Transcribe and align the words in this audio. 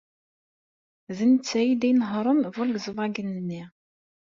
D 1.17 1.19
netta 1.31 1.61
ad 1.71 1.81
inehṛen 1.89 2.41
Volkswagen-nni. 2.55 3.63